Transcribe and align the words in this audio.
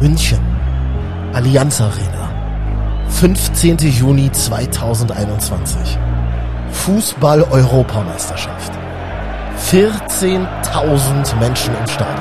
München. 0.00 0.40
Allianz 1.34 1.80
Arena. 1.80 2.30
15. 3.08 3.78
Juni 3.78 4.32
2021. 4.32 5.98
Fußball-Europameisterschaft. 6.72 8.72
14.000 9.70 11.38
Menschen 11.38 11.74
im 11.78 11.86
Stadion. 11.86 12.16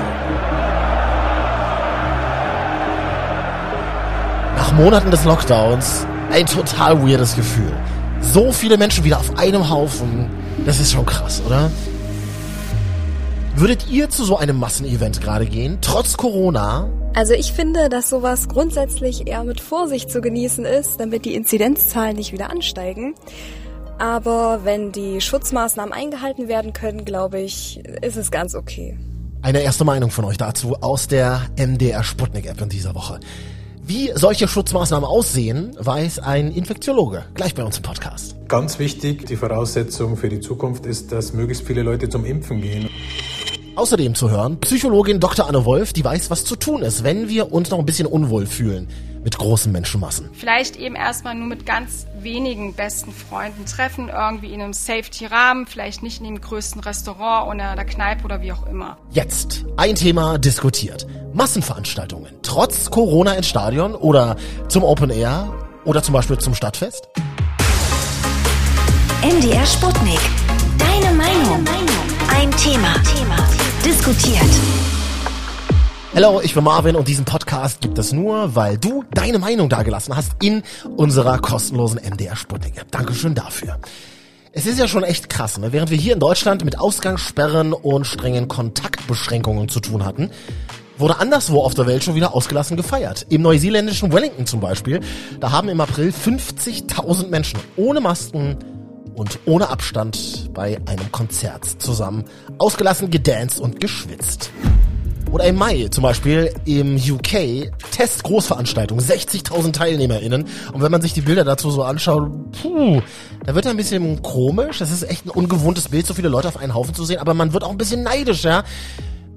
Nach 4.58 4.74
Monaten 4.74 5.10
des 5.10 5.24
Lockdowns 5.24 6.06
ein 6.34 6.46
total 6.46 7.02
weirdes 7.02 7.38
Gefühl. 7.38 7.72
So 8.20 8.52
viele 8.52 8.78
Menschen 8.78 9.06
wieder 9.06 9.20
auf 9.20 9.38
einem 9.38 9.70
Haufen. 9.70 10.30
Das 10.66 10.82
ist 10.82 10.92
schon 10.92 11.06
krass, 11.06 11.42
oder? 11.46 11.72
Würdet 13.56 13.90
ihr 13.90 14.10
zu 14.10 14.24
so 14.24 14.38
einem 14.38 14.58
Massenevent 14.58 15.22
gerade 15.22 15.46
gehen, 15.46 15.80
trotz 15.82 16.16
Corona? 16.18 16.90
Also 17.14 17.34
ich 17.34 17.52
finde, 17.52 17.90
dass 17.90 18.10
sowas 18.10 18.48
grundsätzlich 18.48 19.28
eher 19.28 19.44
mit 19.44 19.60
Vorsicht 19.60 20.10
zu 20.10 20.22
genießen 20.22 20.64
ist, 20.66 21.00
damit 21.00 21.26
die 21.26 21.36
Inzidenzzahlen 21.36 22.16
nicht 22.16 22.32
wieder 22.32 22.50
ansteigen. 22.50 23.16
Aber 23.98 24.62
wenn 24.64 24.92
die 24.94 25.20
Schutzmaßnahmen 25.20 25.94
eingehalten 25.94 26.48
werden 26.48 26.72
können, 26.72 27.04
glaube 27.04 27.42
ich, 27.42 27.80
ist 28.02 28.16
es 28.16 28.32
ganz 28.32 28.56
okay. 28.56 28.98
Eine 29.42 29.62
erste 29.62 29.84
Meinung 29.84 30.12
von 30.12 30.26
euch 30.26 30.38
dazu 30.38 30.76
aus 30.82 31.08
der 31.08 31.42
MDR 31.58 32.04
Sputnik 32.04 32.46
App 32.46 32.62
in 32.62 32.70
dieser 32.70 32.96
Woche. 32.96 33.20
Wie 33.82 34.12
solche 34.14 34.48
Schutzmaßnahmen 34.48 35.08
aussehen, 35.10 35.76
weiß 35.80 36.20
ein 36.20 36.52
Infektiologe 36.52 37.26
gleich 37.34 37.56
bei 37.56 37.64
uns 37.64 37.78
im 37.78 37.84
Podcast. 37.84 38.36
Ganz 38.48 38.78
wichtig, 38.78 39.26
die 39.26 39.36
Voraussetzung 39.36 40.16
für 40.16 40.30
die 40.30 40.40
Zukunft 40.40 40.86
ist, 40.86 41.12
dass 41.12 41.34
möglichst 41.34 41.66
viele 41.66 41.82
Leute 41.82 42.08
zum 42.08 42.24
Impfen 42.24 42.62
gehen. 42.62 42.88
Außerdem 43.80 44.14
zu 44.14 44.30
hören 44.30 44.60
Psychologin 44.60 45.22
Dr. 45.22 45.48
Anne 45.48 45.64
Wolf, 45.64 45.94
die 45.94 46.04
weiß, 46.04 46.30
was 46.30 46.44
zu 46.44 46.58
tun 46.58 46.82
ist, 46.82 47.06
wenn 47.06 47.30
wir 47.30 47.54
uns 47.54 47.70
noch 47.70 47.80
ein 47.80 47.86
bisschen 47.86 48.08
unwohl 48.08 48.46
fühlen 48.46 48.90
mit 49.24 49.38
großen 49.38 49.72
Menschenmassen. 49.72 50.30
Vielleicht 50.34 50.76
eben 50.76 50.98
erstmal 50.98 51.34
nur 51.34 51.48
mit 51.48 51.66
ganz 51.66 52.06
wenigen 52.20 52.74
besten 52.74 53.14
Freunden 53.14 53.66
treffen, 53.66 54.10
irgendwie 54.10 54.54
in 54.54 54.62
einem 54.62 54.74
Safety-Rahmen, 54.74 55.66
vielleicht 55.66 56.04
nicht 56.04 56.20
in 56.20 56.26
dem 56.26 56.42
größten 56.42 56.82
Restaurant 56.82 57.48
oder 57.48 57.78
der 57.78 57.86
Kneipe 57.86 58.26
oder 58.26 58.42
wie 58.42 58.52
auch 58.52 58.68
immer. 58.68 58.98
Jetzt 59.12 59.64
ein 59.78 59.96
Thema 59.96 60.38
diskutiert. 60.38 61.08
Massenveranstaltungen, 61.32 62.34
trotz 62.42 62.92
Corona 62.92 63.32
ins 63.36 63.48
Stadion 63.48 63.96
oder 63.96 64.36
zum 64.68 64.84
Open 64.84 65.10
Air 65.10 65.54
oder 65.86 66.04
zum 66.04 66.12
Beispiel 66.12 66.38
zum 66.38 66.54
Stadtfest? 66.54 67.08
MDR 69.24 69.66
Sputnik. 69.66 70.20
Deine 70.78 71.16
Meinung. 71.16 71.64
Ein 72.32 72.52
Thema. 72.52 72.94
Diskutiert. 73.86 74.50
Hallo, 76.14 76.42
ich 76.44 76.54
bin 76.54 76.66
Marvin 76.66 76.98
und 76.98 77.08
diesen 77.08 77.24
Podcast 77.24 77.80
gibt 77.80 77.98
es 77.98 78.12
nur, 78.12 78.54
weil 78.54 78.78
du 78.78 79.06
deine 79.14 79.40
Meinung 79.40 79.70
dagelassen 79.70 80.18
hast 80.18 80.34
in 80.44 80.64
unserer 80.98 81.40
kostenlosen 81.40 82.02
MDR 82.04 82.36
Sputnik. 82.36 82.74
Dankeschön 82.92 83.36
dafür. 83.36 83.80
Es 84.52 84.66
ist 84.66 84.80
ja 84.80 84.88
schon 84.88 85.04
echt 85.04 85.30
krass, 85.30 85.58
ne? 85.58 85.72
während 85.72 85.92
wir 85.92 85.98
hier 85.98 86.14
in 86.14 86.20
Deutschland 86.20 86.66
mit 86.66 86.78
Ausgangssperren 86.78 87.72
und 87.72 88.06
strengen 88.06 88.50
Kontaktbeschränkungen 88.50 89.70
zu 89.70 89.80
tun 89.80 90.04
hatten, 90.04 90.30
wurde 90.98 91.20
anderswo 91.20 91.62
auf 91.62 91.74
der 91.74 91.88
Welt 91.88 92.04
schon 92.04 92.16
wieder 92.16 92.36
ausgelassen 92.36 92.76
gefeiert. 92.76 93.28
Im 93.30 93.42
neuseeländischen 93.42 94.12
Wellington 94.12 94.46
zum 94.46 94.60
Beispiel, 94.60 95.00
da 95.40 95.52
haben 95.54 95.70
im 95.70 95.80
April 95.80 96.10
50.000 96.10 97.30
Menschen 97.30 97.60
ohne 97.78 98.02
Masken 98.02 98.58
und 99.16 99.40
ohne 99.46 99.70
Abstand 99.70 100.49
bei 100.60 100.78
einem 100.88 101.10
Konzert 101.14 101.64
zusammen 101.64 102.26
ausgelassen 102.58 103.10
gedanced 103.10 103.62
und 103.62 103.80
geschwitzt. 103.80 104.52
Oder 105.32 105.46
im 105.46 105.56
Mai 105.56 105.88
zum 105.90 106.02
Beispiel 106.02 106.54
im 106.66 106.98
UK 106.98 107.72
Test-Großveranstaltung, 107.92 109.00
60.000 109.00 109.72
TeilnehmerInnen. 109.72 110.46
Und 110.74 110.82
wenn 110.82 110.92
man 110.92 111.02
sich 111.02 111.14
die 111.14 111.22
Bilder 111.22 111.46
dazu 111.46 111.72
so 111.72 111.84
anschaut, 111.84 112.30
puh, 112.62 113.02
da 113.46 113.56
wird 113.56 113.68
ein 113.68 113.78
bisschen 113.78 114.22
komisch. 114.22 114.80
Das 114.80 114.92
ist 114.92 115.04
echt 115.04 115.26
ein 115.26 115.30
ungewohntes 115.30 115.88
Bild, 115.88 116.06
so 116.06 116.14
viele 116.14 116.28
Leute 116.28 116.50
auf 116.50 116.58
einen 116.58 116.74
Haufen 116.74 116.94
zu 116.94 117.06
sehen. 117.06 117.20
Aber 117.20 117.34
man 117.34 117.54
wird 117.54 117.64
auch 117.64 117.72
ein 117.72 117.78
bisschen 117.78 118.04
neidisch, 118.04 118.44
ja. 118.44 118.66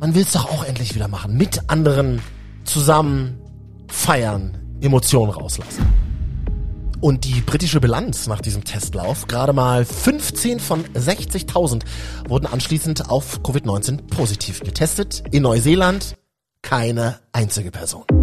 Man 0.00 0.16
will 0.16 0.22
es 0.22 0.32
doch 0.32 0.46
auch 0.46 0.64
endlich 0.64 0.96
wieder 0.96 1.06
machen. 1.06 1.36
Mit 1.36 1.70
anderen 1.70 2.20
zusammen 2.64 3.38
feiern, 3.86 4.58
Emotionen 4.80 5.30
rauslassen. 5.30 6.01
Und 7.02 7.24
die 7.24 7.40
britische 7.40 7.80
Bilanz 7.80 8.28
nach 8.28 8.40
diesem 8.40 8.62
Testlauf, 8.62 9.26
gerade 9.26 9.52
mal 9.52 9.84
15 9.84 10.60
von 10.60 10.84
60.000 10.84 11.82
wurden 12.28 12.46
anschließend 12.46 13.10
auf 13.10 13.40
Covid-19 13.40 14.06
positiv 14.06 14.60
getestet. 14.60 15.24
In 15.32 15.42
Neuseeland 15.42 16.14
keine 16.62 17.18
einzige 17.32 17.72
Person. 17.72 18.21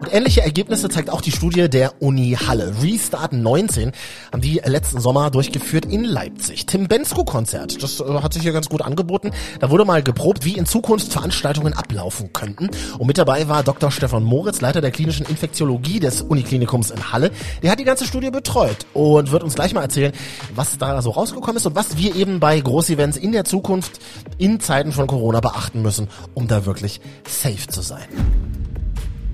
Und 0.00 0.14
ähnliche 0.14 0.40
Ergebnisse 0.40 0.88
zeigt 0.88 1.10
auch 1.10 1.20
die 1.20 1.30
Studie 1.30 1.68
der 1.68 2.00
Uni 2.00 2.34
Halle. 2.46 2.72
Restart 2.82 3.34
19 3.34 3.92
haben 4.32 4.40
die 4.40 4.60
letzten 4.64 4.98
Sommer 4.98 5.30
durchgeführt 5.30 5.84
in 5.84 6.04
Leipzig. 6.04 6.64
Tim 6.64 6.88
Bensko 6.88 7.24
Konzert, 7.24 7.82
das 7.82 8.00
äh, 8.00 8.04
hat 8.04 8.32
sich 8.32 8.42
hier 8.42 8.52
ganz 8.52 8.70
gut 8.70 8.80
angeboten. 8.80 9.30
Da 9.58 9.70
wurde 9.70 9.84
mal 9.84 10.02
geprobt, 10.02 10.46
wie 10.46 10.56
in 10.56 10.64
Zukunft 10.64 11.12
Veranstaltungen 11.12 11.74
ablaufen 11.74 12.32
könnten. 12.32 12.70
Und 12.98 13.06
mit 13.06 13.18
dabei 13.18 13.48
war 13.48 13.62
Dr. 13.62 13.90
Stefan 13.90 14.24
Moritz, 14.24 14.62
Leiter 14.62 14.80
der 14.80 14.90
klinischen 14.90 15.26
Infektiologie 15.26 16.00
des 16.00 16.22
Uniklinikums 16.22 16.90
in 16.90 17.12
Halle. 17.12 17.30
Der 17.62 17.70
hat 17.70 17.78
die 17.78 17.84
ganze 17.84 18.06
Studie 18.06 18.30
betreut 18.30 18.86
und 18.94 19.32
wird 19.32 19.42
uns 19.42 19.54
gleich 19.54 19.74
mal 19.74 19.82
erzählen, 19.82 20.12
was 20.54 20.78
da 20.78 21.02
so 21.02 21.10
rausgekommen 21.10 21.56
ist 21.58 21.66
und 21.66 21.74
was 21.74 21.98
wir 21.98 22.16
eben 22.16 22.40
bei 22.40 22.58
Großevents 22.58 23.18
in 23.18 23.32
der 23.32 23.44
Zukunft 23.44 24.00
in 24.38 24.60
Zeiten 24.60 24.92
von 24.92 25.06
Corona 25.06 25.40
beachten 25.40 25.82
müssen, 25.82 26.08
um 26.32 26.48
da 26.48 26.64
wirklich 26.64 27.02
safe 27.28 27.66
zu 27.68 27.82
sein. 27.82 28.08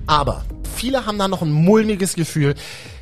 Aber 0.07 0.43
viele 0.75 1.05
haben 1.05 1.19
da 1.19 1.27
noch 1.27 1.41
ein 1.41 1.51
mulmiges 1.51 2.15
Gefühl, 2.15 2.55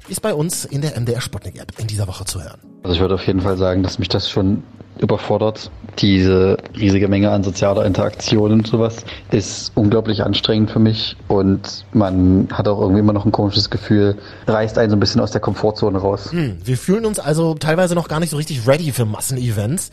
ist 0.07 0.21
bei 0.21 0.33
uns 0.33 0.65
in 0.65 0.81
der 0.81 0.99
MDR 0.99 1.21
Sputnik 1.21 1.59
App 1.59 1.71
in 1.77 1.87
dieser 1.87 2.07
Woche 2.07 2.25
zu 2.25 2.43
hören. 2.43 2.59
Also 2.83 2.95
ich 2.95 3.01
würde 3.01 3.15
auf 3.15 3.25
jeden 3.25 3.41
Fall 3.41 3.57
sagen, 3.57 3.83
dass 3.83 3.99
mich 3.99 4.09
das 4.09 4.29
schon 4.29 4.63
überfordert. 4.99 5.71
Diese 5.99 6.57
riesige 6.77 7.07
Menge 7.07 7.31
an 7.31 7.43
sozialer 7.43 7.85
Interaktion 7.85 8.51
und 8.51 8.67
sowas 8.67 9.05
ist 9.31 9.71
unglaublich 9.75 10.23
anstrengend 10.23 10.71
für 10.71 10.79
mich 10.79 11.15
und 11.27 11.85
man 11.93 12.47
hat 12.51 12.67
auch 12.67 12.79
irgendwie 12.79 12.99
immer 12.99 13.13
noch 13.13 13.25
ein 13.25 13.31
komisches 13.31 13.69
Gefühl, 13.69 14.17
reißt 14.47 14.77
einen 14.77 14.89
so 14.89 14.95
ein 14.95 14.99
bisschen 14.99 15.21
aus 15.21 15.31
der 15.31 15.41
Komfortzone 15.41 15.97
raus. 15.97 16.31
Hm, 16.31 16.57
wir 16.63 16.77
fühlen 16.77 17.05
uns 17.05 17.19
also 17.19 17.55
teilweise 17.55 17.95
noch 17.95 18.07
gar 18.07 18.19
nicht 18.19 18.29
so 18.29 18.37
richtig 18.37 18.67
ready 18.67 18.91
für 18.91 19.05
Massenevents. 19.05 19.91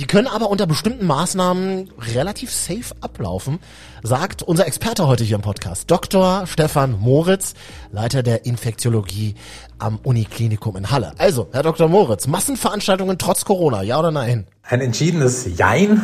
Die 0.00 0.06
können 0.06 0.28
aber 0.28 0.48
unter 0.48 0.66
bestimmten 0.66 1.06
Maßnahmen 1.06 1.90
relativ 2.14 2.50
safe 2.50 2.94
ablaufen, 3.02 3.58
sagt 4.02 4.42
unser 4.42 4.66
Experte 4.66 5.06
heute 5.06 5.24
hier 5.24 5.36
im 5.36 5.42
Podcast, 5.42 5.90
Dr. 5.90 6.46
Stefan 6.46 6.98
Moritz, 6.98 7.52
Leiter 7.92 8.22
der 8.22 8.46
Infektiologie 8.46 9.34
am 9.78 9.98
Uniklinikum 10.02 10.78
in 10.78 10.90
Halle. 10.90 11.12
Also, 11.18 11.48
Herr 11.52 11.62
Dr. 11.62 11.86
Moritz, 11.88 12.26
Massenveranstaltungen 12.26 13.18
trotz 13.18 13.44
Corona, 13.44 13.82
ja 13.82 13.98
oder 13.98 14.10
nein? 14.10 14.46
Ein 14.62 14.80
entschiedenes 14.80 15.46
Jein. 15.58 16.02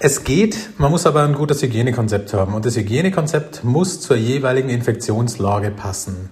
Es 0.00 0.24
geht, 0.24 0.70
man 0.78 0.90
muss 0.90 1.06
aber 1.06 1.22
ein 1.22 1.34
gutes 1.34 1.62
Hygienekonzept 1.62 2.34
haben 2.34 2.52
und 2.52 2.66
das 2.66 2.74
Hygienekonzept 2.74 3.62
muss 3.62 4.00
zur 4.00 4.16
jeweiligen 4.16 4.70
Infektionslage 4.70 5.70
passen. 5.70 6.30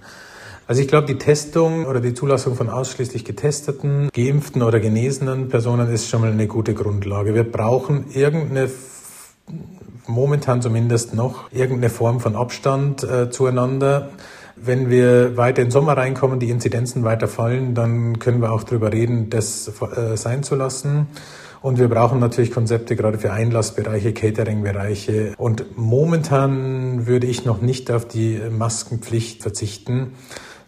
Also 0.71 0.83
ich 0.83 0.87
glaube, 0.87 1.09
die 1.09 1.19
Testung 1.19 1.85
oder 1.87 1.99
die 1.99 2.15
Zulassung 2.15 2.55
von 2.55 2.71
ausschließlich 2.71 3.25
getesteten, 3.25 4.09
geimpften 4.15 4.63
oder 4.63 4.79
genesenen 4.79 5.49
Personen 5.49 5.93
ist 5.93 6.09
schon 6.09 6.21
mal 6.21 6.31
eine 6.31 6.47
gute 6.47 6.75
Grundlage. 6.75 7.35
Wir 7.35 7.43
brauchen 7.43 8.05
irgendeine 8.15 8.71
momentan 10.07 10.63
zumindest 10.63 11.13
noch 11.13 11.51
irgendeine 11.51 11.91
Form 11.91 12.21
von 12.21 12.37
Abstand 12.37 13.03
äh, 13.03 13.31
zueinander. 13.31 14.11
Wenn 14.55 14.91
wir 14.91 15.37
weiter 15.37 15.61
in 15.61 15.67
den 15.67 15.73
Sommer 15.73 15.97
reinkommen, 15.97 16.39
die 16.39 16.51
Inzidenzen 16.51 17.03
weiter 17.03 17.27
fallen, 17.27 17.75
dann 17.75 18.21
können 18.21 18.41
wir 18.41 18.53
auch 18.53 18.63
darüber 18.63 18.93
reden, 18.93 19.29
das 19.29 19.73
äh, 19.97 20.17
sein 20.17 20.45
zu 20.45 20.55
lassen. 20.55 21.09
Und 21.63 21.81
wir 21.81 21.89
brauchen 21.89 22.21
natürlich 22.21 22.53
Konzepte 22.53 22.95
gerade 22.95 23.19
für 23.19 23.33
Einlassbereiche, 23.33 24.13
Cateringbereiche. 24.13 25.35
Und 25.37 25.77
momentan 25.77 27.09
würde 27.09 27.27
ich 27.27 27.45
noch 27.45 27.61
nicht 27.61 27.91
auf 27.91 28.07
die 28.07 28.41
Maskenpflicht 28.51 29.43
verzichten. 29.43 30.13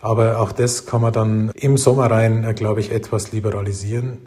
Aber 0.02 0.40
auch 0.40 0.50
das 0.50 0.84
kann 0.84 1.00
man 1.00 1.12
dann 1.12 1.50
im 1.54 1.78
Sommer 1.78 2.10
rein, 2.10 2.44
äh, 2.44 2.52
glaube 2.54 2.80
ich, 2.80 2.90
etwas 2.90 3.30
liberalisieren. 3.30 4.18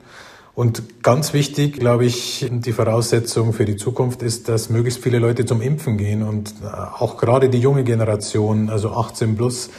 Und 0.55 1.03
ganz 1.03 1.33
wichtig, 1.33 1.79
glaube 1.79 2.05
ich, 2.05 2.47
die 2.49 2.71
Voraussetzung 2.71 3.51
für 3.51 3.65
die 3.65 3.75
Zukunft 3.75 4.23
ist, 4.23 4.47
dass 4.47 4.69
möglichst 4.69 5.03
viele 5.03 5.19
Leute 5.19 5.45
zum 5.45 5.61
Impfen 5.61 5.97
gehen 5.97 6.23
und 6.23 6.53
äh, 6.63 6.65
auch 6.65 7.17
gerade 7.17 7.49
die 7.49 7.59
junge 7.59 7.83
Generation, 7.83 8.69
also 8.69 8.91
18 8.91 9.35
plus, 9.35 9.69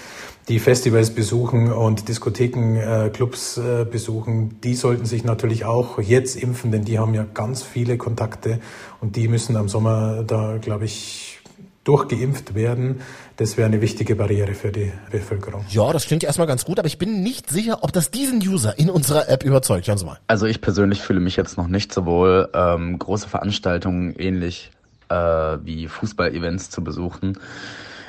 die 0.48 0.58
Festivals 0.58 1.10
besuchen 1.10 1.72
und 1.72 2.08
Diskotheken, 2.08 2.76
äh, 2.76 3.10
Clubs 3.10 3.58
besuchen, 3.90 4.60
die 4.60 4.74
sollten 4.74 5.06
sich 5.06 5.24
natürlich 5.24 5.64
auch 5.64 5.98
jetzt 5.98 6.36
impfen, 6.36 6.70
denn 6.70 6.84
die 6.84 6.98
haben 6.98 7.14
ja 7.14 7.24
ganz 7.24 7.62
viele 7.62 7.96
Kontakte 7.96 8.60
und 9.00 9.16
die 9.16 9.28
müssen 9.28 9.56
am 9.56 9.68
Sommer 9.68 10.24
da, 10.24 10.58
glaube 10.58 10.84
ich, 10.84 11.35
durchgeimpft 11.86 12.54
werden. 12.54 13.00
Das 13.36 13.56
wäre 13.56 13.66
eine 13.66 13.80
wichtige 13.80 14.16
Barriere 14.16 14.54
für 14.54 14.72
die 14.72 14.92
Bevölkerung. 15.10 15.64
Ja, 15.68 15.92
das 15.92 16.06
klingt 16.06 16.24
erstmal 16.24 16.46
ganz 16.46 16.64
gut, 16.64 16.78
aber 16.78 16.88
ich 16.88 16.98
bin 16.98 17.22
nicht 17.22 17.48
sicher, 17.48 17.78
ob 17.82 17.92
das 17.92 18.10
diesen 18.10 18.38
User 18.38 18.78
in 18.78 18.90
unserer 18.90 19.28
App 19.28 19.44
überzeugt. 19.44 19.86
Schauen 19.86 19.98
Sie 19.98 20.04
mal. 20.04 20.18
Also 20.26 20.46
ich 20.46 20.60
persönlich 20.60 21.00
fühle 21.00 21.20
mich 21.20 21.36
jetzt 21.36 21.56
noch 21.56 21.68
nicht 21.68 21.92
sowohl 21.92 22.48
ähm, 22.52 22.98
große 22.98 23.28
Veranstaltungen 23.28 24.14
ähnlich 24.18 24.72
äh, 25.08 25.14
wie 25.14 25.86
Fußball-Events 25.86 26.70
zu 26.70 26.82
besuchen. 26.82 27.38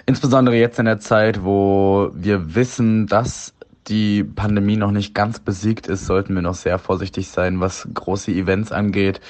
insbesondere 0.07 0.55
jetzt 0.55 0.79
in 0.79 0.85
der 0.85 0.99
Zeit, 0.99 1.43
wo 1.43 2.09
wir 2.13 2.55
wissen, 2.55 3.05
dass 3.07 3.53
die 3.87 4.23
Pandemie 4.23 4.75
noch 4.75 4.91
nicht 4.91 5.13
ganz 5.13 5.39
besiegt 5.39 5.87
ist, 5.87 6.05
sollten 6.05 6.35
wir 6.35 6.41
noch 6.41 6.55
sehr 6.55 6.79
vorsichtig 6.79 7.29
sein, 7.29 7.59
was 7.59 7.87
große 7.93 8.31
Events 8.31 8.71
angeht 8.71 9.21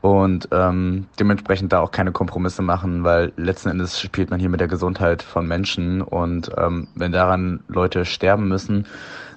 und 0.00 0.48
ähm, 0.50 1.06
dementsprechend 1.18 1.72
da 1.72 1.80
auch 1.80 1.90
keine 1.90 2.12
Kompromisse 2.12 2.62
machen, 2.62 3.04
weil 3.04 3.32
letzten 3.36 3.68
Endes 3.68 4.00
spielt 4.00 4.30
man 4.30 4.40
hier 4.40 4.48
mit 4.48 4.60
der 4.60 4.68
Gesundheit 4.68 5.22
von 5.22 5.46
Menschen 5.46 6.00
und 6.00 6.50
ähm, 6.56 6.88
wenn 6.94 7.12
daran 7.12 7.60
Leute 7.68 8.04
sterben 8.04 8.48
müssen, 8.48 8.86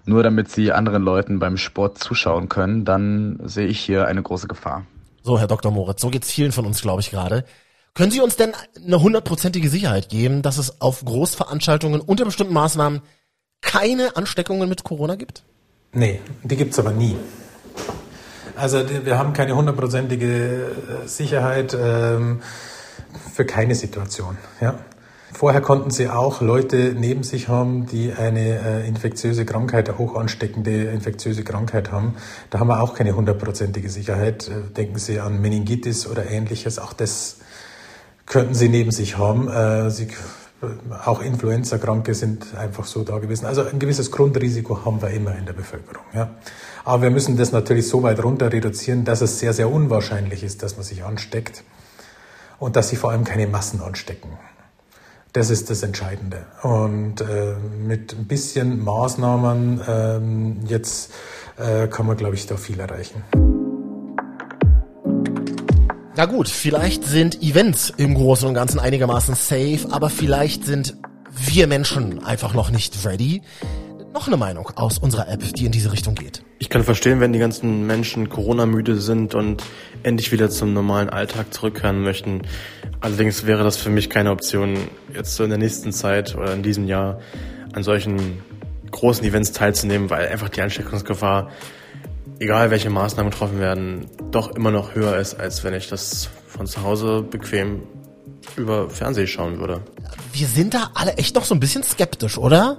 nur 0.06 0.24
damit 0.24 0.50
sie 0.50 0.72
anderen 0.72 1.04
Leuten 1.04 1.40
beim 1.40 1.58
Sport 1.58 1.98
zuschauen 1.98 2.50
können, 2.50 2.86
dann 2.86 3.40
sehe 3.44 3.68
ich 3.68 3.80
hier 3.80 4.08
eine 4.08 4.22
große 4.22 4.48
Gefahr. 4.48 4.86
So, 5.22 5.40
Herr 5.40 5.48
Dr. 5.48 5.72
Moritz, 5.72 6.02
so 6.02 6.10
geht's 6.10 6.32
vielen 6.32 6.52
von 6.52 6.66
uns, 6.66 6.82
glaube 6.82 7.02
ich, 7.02 7.12
gerade. 7.12 7.46
Können 7.94 8.12
Sie 8.12 8.22
uns 8.22 8.36
denn 8.36 8.54
eine 8.76 9.02
hundertprozentige 9.02 9.70
Sicherheit 9.70 10.10
geben, 10.10 10.42
dass 10.42 10.58
es 10.58 10.82
auf 10.82 11.06
Großveranstaltungen 11.06 12.02
unter 12.02 12.26
bestimmten 12.26 12.54
Maßnahmen 12.54 13.02
keine 13.62 14.16
Ansteckungen 14.16 14.68
mit 14.68 14.84
Corona 14.84 15.16
gibt? 15.16 15.44
Nee, 15.94 16.20
die 16.44 16.58
gibt's 16.58 16.80
aber 16.80 16.92
nie. 16.92 17.16
Also 18.56 18.84
wir 19.06 19.18
haben 19.18 19.34
keine 19.34 19.56
hundertprozentige 19.56 20.28
äh, 20.28 21.08
Sicherheit 21.08 21.76
ähm, 21.80 22.42
für 23.34 23.46
keine 23.46 23.76
Situation. 23.76 24.38
Ja. 24.62 24.76
Vorher 25.34 25.62
konnten 25.62 25.90
sie 25.90 26.10
auch 26.10 26.42
Leute 26.42 26.94
neben 26.96 27.24
sich 27.24 27.48
haben, 27.48 27.88
die 27.88 28.14
eine 28.14 28.84
äh, 28.84 28.88
infektiöse 28.88 29.46
Krankheit, 29.46 29.90
eine 29.90 29.98
hoch 29.98 30.16
ansteckende 30.16 30.84
infektiöse 30.86 31.44
Krankheit 31.44 31.92
haben. 31.92 32.16
Da 32.52 32.60
haben 32.60 32.68
wir 32.68 32.82
auch 32.82 32.94
keine 32.94 33.16
hundertprozentige 33.16 33.90
Sicherheit. 33.90 34.48
Äh, 34.48 34.72
denken 34.74 35.00
Sie 35.00 35.20
an 35.20 35.42
Meningitis 35.42 36.08
oder 36.08 36.30
ähnliches. 36.30 36.78
Auch 36.78 36.94
das 36.94 37.38
könnten 38.28 38.54
Sie 38.54 38.70
neben 38.70 38.92
sich 38.92 39.18
haben. 39.18 39.50
Äh, 39.50 39.90
sie, 39.90 40.10
auch 41.06 41.22
Influenza-Kranke 41.22 42.14
sind 42.14 42.56
einfach 42.56 42.86
so 42.86 43.04
da 43.04 43.18
gewesen. 43.20 43.46
Also 43.46 43.64
ein 43.64 43.80
gewisses 43.80 44.12
Grundrisiko 44.12 44.86
haben 44.86 45.02
wir 45.02 45.10
immer 45.10 45.36
in 45.36 45.46
der 45.46 45.54
Bevölkerung. 45.54 46.04
Ja. 46.14 46.32
Aber 46.86 47.04
wir 47.04 47.12
müssen 47.12 47.38
das 47.38 47.52
natürlich 47.52 47.88
so 47.88 48.04
weit 48.04 48.24
runter 48.24 48.52
reduzieren, 48.52 49.06
dass 49.06 49.22
es 49.22 49.40
sehr, 49.40 49.54
sehr 49.54 49.72
unwahrscheinlich 49.72 50.44
ist, 50.44 50.64
dass 50.64 50.76
man 50.76 50.84
sich 50.84 51.04
ansteckt 51.04 51.64
und 52.60 52.76
dass 52.76 52.90
sich 52.90 53.00
vor 53.00 53.12
allem 53.12 53.24
keine 53.24 53.48
Massen 53.48 53.82
anstecken. 53.82 54.30
Das 55.34 55.50
ist 55.50 55.70
das 55.70 55.82
Entscheidende. 55.82 56.46
Und 56.62 57.22
äh, 57.22 57.56
mit 57.86 58.14
ein 58.14 58.26
bisschen 58.26 58.84
Maßnahmen 58.84 59.82
ähm, 59.88 60.60
jetzt 60.68 61.12
äh, 61.58 61.88
kann 61.88 62.06
man, 62.06 62.18
glaube 62.18 62.36
ich, 62.36 62.46
da 62.46 62.56
viel 62.56 62.80
erreichen. 62.80 63.24
Na 66.16 66.26
gut, 66.26 66.48
vielleicht 66.48 67.04
sind 67.06 67.42
Events 67.42 67.92
im 67.98 68.14
Großen 68.14 68.48
und 68.48 68.54
Ganzen 68.54 68.80
einigermaßen 68.80 69.34
safe, 69.34 69.88
aber 69.90 70.12
vielleicht 70.12 70.64
sind 70.64 70.94
wir 71.32 71.66
Menschen 71.66 72.24
einfach 72.24 72.54
noch 72.54 72.70
nicht 72.70 73.04
ready. 73.04 73.42
Noch 74.14 74.28
eine 74.28 74.38
Meinung 74.38 74.70
aus 74.76 75.00
unserer 75.00 75.28
App, 75.28 75.42
die 75.56 75.66
in 75.66 75.72
diese 75.72 75.92
Richtung 75.92 76.14
geht. 76.14 76.44
Ich 76.60 76.70
kann 76.70 76.84
verstehen, 76.84 77.20
wenn 77.20 77.34
die 77.34 77.40
ganzen 77.40 77.88
Menschen 77.88 78.30
Corona-müde 78.30 78.98
sind 78.98 79.34
und 79.34 79.64
endlich 80.04 80.32
wieder 80.32 80.52
zum 80.52 80.74
normalen 80.74 81.10
Alltag 81.10 81.52
zurückkehren 81.52 82.04
möchten. 82.04 82.44
Allerdings 83.02 83.48
wäre 83.48 83.64
das 83.64 83.78
für 83.78 83.90
mich 83.90 84.12
keine 84.12 84.30
Option, 84.30 84.78
jetzt 85.16 85.34
so 85.34 85.44
in 85.44 85.50
der 85.50 85.58
nächsten 85.58 85.92
Zeit 85.92 86.36
oder 86.36 86.54
in 86.54 86.62
diesem 86.62 86.88
Jahr 86.88 87.22
an 87.74 87.82
solchen 87.82 88.44
großen 88.92 89.26
Events 89.26 89.52
teilzunehmen, 89.52 90.12
weil 90.12 90.28
einfach 90.28 90.50
die 90.50 90.62
Ansteckungsgefahr 90.62 91.50
egal 92.40 92.72
welche 92.72 92.90
Maßnahmen 92.90 93.32
getroffen 93.32 93.60
werden, 93.60 94.10
doch 94.32 94.56
immer 94.56 94.72
noch 94.72 94.96
höher 94.96 95.18
ist, 95.18 95.40
als 95.40 95.64
wenn 95.64 95.74
ich 95.74 95.88
das 95.90 96.30
von 96.48 96.68
zu 96.68 96.84
Hause 96.84 97.24
bequem 97.24 97.84
über 98.58 98.90
Fernsehen 98.90 99.28
schauen 99.28 99.60
würde. 99.60 99.82
Wir 100.32 100.48
sind 100.48 100.74
da 100.74 100.92
alle 100.94 101.14
echt 101.14 101.36
noch 101.36 101.46
so 101.46 101.56
ein 101.56 101.60
bisschen 101.60 101.84
skeptisch, 101.84 102.38
oder? 102.38 102.78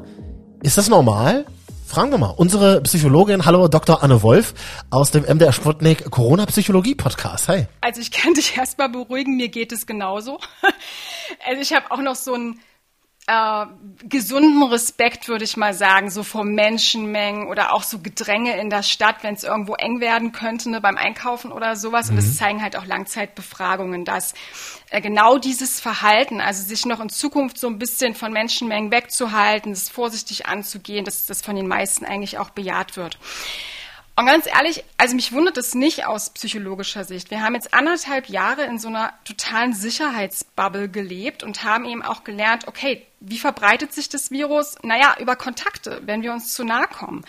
Ist 0.62 0.78
das 0.78 0.88
normal? 0.88 1.46
Fragen 1.86 2.10
wir 2.10 2.18
mal 2.18 2.30
unsere 2.30 2.80
Psychologin, 2.82 3.44
hallo 3.44 3.68
Dr. 3.68 4.02
Anne 4.02 4.22
Wolf 4.22 4.54
aus 4.90 5.10
dem 5.10 5.22
MDR 5.22 5.52
Sputnik 5.52 6.10
Corona 6.10 6.46
Psychologie 6.46 6.94
Podcast. 6.94 7.48
Hi. 7.48 7.66
Also 7.82 8.00
ich 8.00 8.10
kann 8.10 8.34
dich 8.34 8.56
erstmal 8.56 8.88
beruhigen, 8.88 9.36
mir 9.36 9.48
geht 9.48 9.72
es 9.72 9.86
genauso. 9.86 10.38
Also 11.46 11.62
ich 11.62 11.72
habe 11.72 11.90
auch 11.90 12.02
noch 12.02 12.16
so 12.16 12.34
ein 12.34 12.60
äh, 13.26 13.66
gesunden 14.06 14.62
Respekt, 14.64 15.28
würde 15.28 15.44
ich 15.44 15.56
mal 15.56 15.72
sagen, 15.72 16.10
so 16.10 16.22
vor 16.22 16.44
Menschenmengen 16.44 17.48
oder 17.48 17.72
auch 17.72 17.82
so 17.82 17.98
Gedränge 17.98 18.58
in 18.58 18.68
der 18.68 18.82
Stadt, 18.82 19.22
wenn 19.22 19.34
es 19.34 19.44
irgendwo 19.44 19.74
eng 19.74 20.00
werden 20.00 20.32
könnte, 20.32 20.70
ne, 20.70 20.80
beim 20.80 20.96
Einkaufen 20.96 21.50
oder 21.50 21.76
sowas. 21.76 22.06
Mhm. 22.06 22.10
Und 22.10 22.16
das 22.16 22.26
mhm. 22.26 22.34
zeigen 22.34 22.62
halt 22.62 22.76
auch 22.76 22.84
Langzeitbefragungen, 22.84 24.04
dass 24.04 24.34
äh, 24.90 25.00
genau 25.00 25.38
dieses 25.38 25.80
Verhalten, 25.80 26.40
also 26.40 26.62
sich 26.62 26.84
noch 26.84 27.00
in 27.00 27.08
Zukunft 27.08 27.58
so 27.58 27.66
ein 27.66 27.78
bisschen 27.78 28.14
von 28.14 28.32
Menschenmengen 28.32 28.90
wegzuhalten, 28.90 29.72
das 29.72 29.88
vorsichtig 29.88 30.46
anzugehen, 30.46 31.04
dass 31.04 31.24
das 31.26 31.40
von 31.40 31.56
den 31.56 31.66
meisten 31.66 32.04
eigentlich 32.04 32.38
auch 32.38 32.50
bejaht 32.50 32.96
wird. 32.96 33.18
Und 34.16 34.26
ganz 34.26 34.46
ehrlich, 34.46 34.84
also 34.96 35.16
mich 35.16 35.32
wundert 35.32 35.56
es 35.56 35.74
nicht 35.74 36.06
aus 36.06 36.30
psychologischer 36.30 37.04
Sicht. 37.04 37.32
Wir 37.32 37.42
haben 37.42 37.54
jetzt 37.54 37.74
anderthalb 37.74 38.28
Jahre 38.28 38.62
in 38.62 38.78
so 38.78 38.86
einer 38.86 39.12
totalen 39.24 39.72
Sicherheitsbubble 39.72 40.88
gelebt 40.88 41.42
und 41.42 41.64
haben 41.64 41.84
eben 41.84 42.02
auch 42.02 42.22
gelernt, 42.22 42.68
okay, 42.68 43.04
wie 43.18 43.38
verbreitet 43.38 43.92
sich 43.92 44.08
das 44.08 44.30
Virus? 44.30 44.76
Naja, 44.82 45.16
über 45.18 45.34
Kontakte, 45.34 46.00
wenn 46.04 46.22
wir 46.22 46.32
uns 46.32 46.52
zu 46.52 46.62
nahe 46.62 46.86
kommen. 46.86 47.24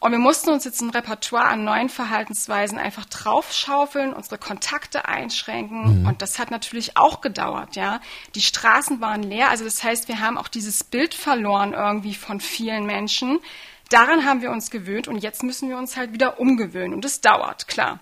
Und 0.00 0.12
wir 0.12 0.18
mussten 0.18 0.50
uns 0.50 0.64
jetzt 0.64 0.80
ein 0.80 0.90
Repertoire 0.90 1.46
an 1.46 1.64
neuen 1.64 1.88
Verhaltensweisen 1.88 2.78
einfach 2.78 3.06
draufschaufeln, 3.06 4.12
unsere 4.12 4.38
Kontakte 4.38 5.06
einschränken. 5.06 6.02
Mhm. 6.02 6.08
Und 6.08 6.22
das 6.22 6.38
hat 6.38 6.50
natürlich 6.50 6.96
auch 6.96 7.20
gedauert, 7.20 7.74
ja. 7.74 8.00
Die 8.34 8.42
Straßen 8.42 9.00
waren 9.00 9.22
leer. 9.22 9.48
Also 9.48 9.64
das 9.64 9.82
heißt, 9.82 10.08
wir 10.08 10.20
haben 10.20 10.38
auch 10.38 10.48
dieses 10.48 10.84
Bild 10.84 11.14
verloren 11.14 11.72
irgendwie 11.72 12.14
von 12.14 12.40
vielen 12.40 12.86
Menschen 12.86 13.40
Daran 13.90 14.24
haben 14.24 14.42
wir 14.42 14.50
uns 14.50 14.70
gewöhnt 14.70 15.08
und 15.08 15.18
jetzt 15.18 15.42
müssen 15.42 15.68
wir 15.68 15.78
uns 15.78 15.96
halt 15.96 16.12
wieder 16.12 16.38
umgewöhnen. 16.38 16.94
Und 16.94 17.04
es 17.04 17.20
dauert, 17.20 17.68
klar. 17.68 18.00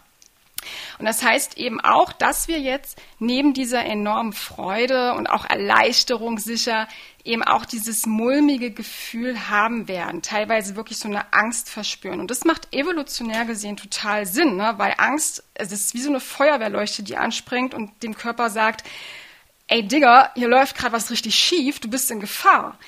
Und 0.99 1.07
das 1.07 1.23
heißt 1.23 1.59
eben 1.59 1.81
auch, 1.81 2.13
dass 2.13 2.49
wir 2.49 2.59
jetzt 2.59 3.01
neben 3.19 3.55
dieser 3.55 3.85
enormen 3.85 4.33
Freude 4.33 5.15
und 5.15 5.29
auch 5.29 5.45
Erleichterung 5.45 6.39
sicher 6.39 6.89
eben 7.25 7.43
auch 7.43 7.65
dieses 7.65 8.07
mulmige 8.07 8.71
Gefühl 8.71 9.49
haben 9.49 9.89
werden, 9.89 10.23
teilweise 10.23 10.77
wirklich 10.77 10.99
so 10.99 11.09
eine 11.09 11.33
Angst 11.33 11.69
verspüren. 11.69 12.21
Und 12.21 12.31
das 12.31 12.45
macht 12.45 12.73
evolutionär 12.73 13.45
gesehen 13.45 13.77
total 13.77 14.27
Sinn, 14.27 14.57
ne? 14.57 14.75
weil 14.77 14.95
Angst, 14.97 15.45
es 15.55 15.73
ist 15.73 15.95
wie 15.95 16.01
so 16.01 16.09
eine 16.09 16.21
Feuerwehrleuchte, 16.21 17.03
die 17.03 17.17
anspringt 17.17 17.75
und 17.75 18.03
dem 18.03 18.17
Körper 18.17 18.51
sagt, 18.51 18.85
ey 19.69 19.87
Digger, 19.87 20.31
hier 20.35 20.49
läuft 20.49 20.77
gerade 20.77 20.93
was 20.93 21.11
richtig 21.11 21.35
schief, 21.35 21.81
du 21.81 21.89
bist 21.89 22.11
in 22.11 22.21
Gefahr. 22.21 22.79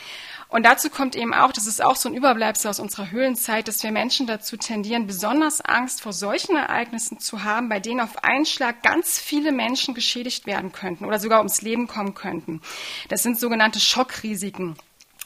Und 0.51 0.65
dazu 0.65 0.89
kommt 0.89 1.15
eben 1.15 1.35
auch, 1.35 1.53
das 1.53 1.67
ist 1.67 1.85
auch 1.85 1.97
so 1.97 2.09
ein 2.09 2.15
Überbleibsel 2.15 2.71
aus 2.71 2.81
unserer 2.81 3.11
Höhlenzeit, 3.11 3.69
dass 3.69 3.83
wir 3.83 3.93
Menschen 3.93 4.27
dazu 4.27 4.57
tendieren, 4.57 5.07
besonders 5.07 5.61
Angst 5.61 6.01
vor 6.01 6.15
solchen 6.15 6.57
Ereignissen 6.57 7.19
zu 7.21 7.45
haben, 7.45 7.69
bei 7.69 7.81
denen 7.81 8.01
auf 8.01 8.25
einen 8.25 8.47
Schlag 8.47 8.83
ganz 8.83 9.19
viele 9.19 9.53
Menschen 9.53 9.93
geschädigt 9.93 10.47
werden 10.47 10.73
könnten 10.73 11.05
oder 11.05 11.19
sogar 11.19 11.41
ums 11.41 11.61
Leben 11.61 11.87
kommen 11.87 12.15
könnten. 12.15 12.63
Das 13.11 13.23
sind 13.23 13.39
sogenannte 13.39 13.79
Schockrisiken. 13.79 14.77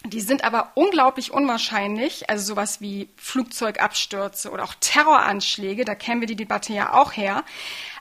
Die 0.04 0.20
sind 0.20 0.42
aber 0.42 0.72
unglaublich 0.74 1.30
unwahrscheinlich, 1.32 2.28
also 2.28 2.44
sowas 2.44 2.80
wie 2.80 3.08
Flugzeugabstürze 3.16 4.50
oder 4.50 4.64
auch 4.64 4.74
Terroranschläge, 4.80 5.84
da 5.84 5.94
kennen 5.94 6.20
wir 6.20 6.26
die 6.26 6.34
Debatte 6.34 6.72
ja 6.72 6.94
auch 6.94 7.12
her. 7.12 7.44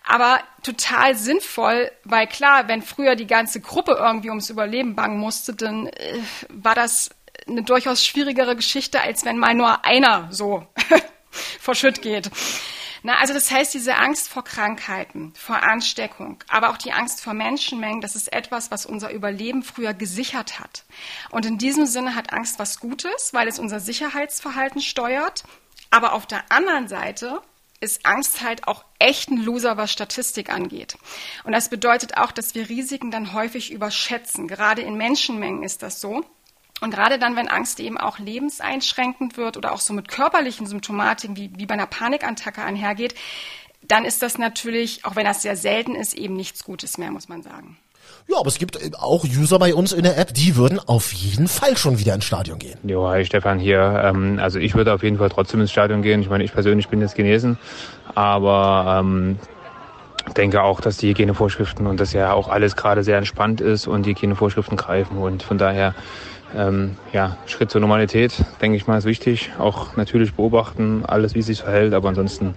Aber 0.03 0.39
total 0.63 1.15
sinnvoll, 1.15 1.91
weil 2.03 2.27
klar, 2.27 2.67
wenn 2.67 2.81
früher 2.81 3.15
die 3.15 3.27
ganze 3.27 3.62
Gruppe 3.62 3.93
irgendwie 4.00 4.29
ums 4.29 4.50
Überleben 4.50 4.96
bangen 4.96 5.20
musste, 5.20 5.53
dann 5.53 5.88
äh, 5.88 6.20
war 6.50 6.75
das 6.75 7.12
eine 7.48 7.63
durchaus 7.63 8.05
schwierigere 8.05 8.55
Geschichte, 8.55 9.01
als 9.01 9.25
wenn 9.25 9.38
mal 9.38 9.53
nur 9.53 9.86
einer 9.86 10.27
so 10.31 10.65
vor 11.60 11.75
Schütt 11.75 12.01
geht. 12.01 12.29
Na, 13.03 13.17
also 13.17 13.34
das 13.34 13.50
heißt, 13.50 13.74
diese 13.74 13.96
Angst 13.96 14.29
vor 14.29 14.43
Krankheiten, 14.43 15.34
vor 15.36 15.63
Ansteckung, 15.63 16.43
aber 16.48 16.70
auch 16.70 16.77
die 16.77 16.91
Angst 16.91 17.22
vor 17.22 17.34
Menschenmengen, 17.34 18.00
das 18.01 18.15
ist 18.15 18.31
etwas, 18.31 18.70
was 18.70 18.86
unser 18.86 19.12
Überleben 19.12 19.63
früher 19.63 19.96
gesichert 19.96 20.60
hat. 20.60 20.84
Und 21.31 21.48
in 21.48 21.58
diesem 21.58 21.88
Sinne 21.88 22.13
hat 22.13 22.31
Angst 22.31 22.60
was 22.60 22.79
Gutes, 22.79 23.34
weil 23.34 23.48
es 23.48 23.58
unser 23.58 23.79
Sicherheitsverhalten 23.79 24.81
steuert. 24.81 25.43
Aber 25.89 26.13
auf 26.13 26.27
der 26.27 26.43
anderen 26.51 26.88
Seite 26.88 27.41
ist 27.82 28.06
Angst 28.06 28.42
halt 28.42 28.68
auch 28.68 28.86
echt 29.00 29.30
ein 29.30 29.38
Loser, 29.38 29.76
was 29.76 29.92
Statistik 29.92 30.52
angeht. 30.52 30.98
Und 31.44 31.52
das 31.52 31.70
bedeutet 31.70 32.16
auch, 32.18 32.32
dass 32.32 32.56
wir 32.56 32.70
Risiken 32.70 33.12
dann 33.12 33.34
häufig 33.34 33.72
überschätzen. 33.72 34.48
Gerade 34.48 34.82
in 34.82 34.96
Menschenmengen 34.96 35.64
ist 35.64 35.82
das 35.82 36.00
so. 36.00 36.24
Und 36.80 36.92
gerade 36.92 37.20
dann, 37.20 37.36
wenn 37.36 37.48
Angst 37.48 37.80
eben 37.80 37.98
auch 37.98 38.20
lebenseinschränkend 38.20 39.38
wird 39.38 39.58
oder 39.58 39.72
auch 39.74 39.80
so 39.80 39.94
mit 39.94 40.08
körperlichen 40.08 40.66
Symptomatiken 40.66 41.36
wie, 41.36 41.52
wie 41.56 41.66
bei 41.66 41.74
einer 41.74 41.86
Panikattacke 41.88 42.64
einhergeht, 42.64 43.16
dann 43.82 44.06
ist 44.06 44.22
das 44.22 44.38
natürlich, 44.38 45.06
auch 45.06 45.16
wenn 45.16 45.26
das 45.26 45.42
sehr 45.42 45.56
selten 45.56 45.96
ist, 45.96 46.14
eben 46.14 46.36
nichts 46.36 46.64
Gutes 46.64 46.98
mehr, 46.98 47.12
muss 47.12 47.30
man 47.30 47.44
sagen. 47.44 47.78
Ja, 48.27 48.38
aber 48.39 48.48
es 48.48 48.60
gibt 48.60 48.77
auch 49.00 49.25
User 49.25 49.60
bei 49.60 49.74
uns 49.74 49.91
in 49.91 50.03
der 50.03 50.18
App, 50.18 50.34
die 50.34 50.56
würden 50.56 50.80
auf 50.80 51.13
jeden 51.13 51.48
Fall 51.48 51.77
schon 51.77 52.00
wieder 52.00 52.13
ins 52.13 52.25
Stadion 52.25 52.60
gehen. 52.60 52.77
Jo, 52.84 53.08
hi 53.10 53.25
Stefan 53.25 53.60
hier. 53.60 54.01
Ähm, 54.06 54.39
also 54.41 54.60
ich 54.60 54.75
würde 54.75 54.94
auf 54.94 55.03
jeden 55.03 55.18
Fall 55.18 55.30
trotzdem 55.30 55.62
ins 55.62 55.72
Stadion 55.72 56.01
gehen. 56.01 56.22
Ich 56.22 56.30
meine, 56.30 56.44
ich 56.44 56.53
persönlich 56.53 56.88
bin 56.88 57.01
jetzt 57.01 57.15
genesen, 57.15 57.58
aber 58.15 59.00
ähm, 59.00 59.38
denke 60.38 60.62
auch, 60.63 60.82
dass 60.82 60.98
die 60.98 61.10
Hygienevorschriften 61.10 61.88
und 61.88 62.00
das 62.00 62.13
ja 62.13 62.34
auch 62.34 62.48
alles 62.48 62.75
gerade 62.75 63.03
sehr 63.03 63.18
entspannt 63.18 63.60
ist 63.62 63.88
und 63.88 64.06
die 64.06 64.12
Hygienevorschriften 64.12 64.77
greifen 64.77 65.18
und 65.18 65.44
von 65.44 65.58
daher 65.58 65.96
ähm, 66.56 66.98
ja, 67.13 67.38
Schritt 67.46 67.72
zur 67.72 67.82
Normalität, 67.82 68.34
denke 68.62 68.77
ich 68.77 68.88
mal, 68.88 68.98
ist 68.98 69.06
wichtig. 69.06 69.51
Auch 69.58 69.96
natürlich 69.96 70.34
beobachten, 70.34 71.03
alles, 71.06 71.34
wie 71.34 71.39
es 71.39 71.46
sich 71.46 71.62
verhält, 71.62 71.94
aber 71.94 72.10
ansonsten 72.10 72.56